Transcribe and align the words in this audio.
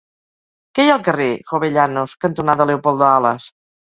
Què 0.77 0.85
hi 0.85 0.89
ha 0.93 0.95
al 0.99 1.03
carrer 1.07 1.27
Jovellanos 1.51 2.17
cantonada 2.25 2.67
Leopoldo 2.71 3.11
Alas? 3.11 3.51